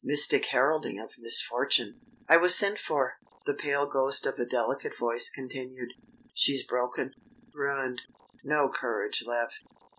Mystic 0.03 0.47
heralding 0.47 0.99
of 0.99 1.19
misfortune! 1.19 2.01
"I 2.27 2.35
was 2.37 2.55
sent 2.55 2.79
for," 2.79 3.19
the 3.45 3.53
pale 3.53 3.85
ghost 3.85 4.25
of 4.25 4.39
a 4.39 4.45
delicate 4.45 4.97
voice 4.97 5.29
continued. 5.29 5.93
"She's 6.33 6.65
broken, 6.65 7.13
ruined; 7.53 8.01
no 8.43 8.67
courage 8.67 9.23
left. 9.27 9.61